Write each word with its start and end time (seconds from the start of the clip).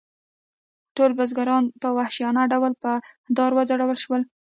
ټول 0.95 1.11
بزګران 1.19 1.63
په 1.81 1.87
وحشیانه 1.97 2.43
ډول 2.51 2.73
په 2.83 2.91
دار 3.37 3.51
وځړول 3.53 3.97
شول. 4.03 4.21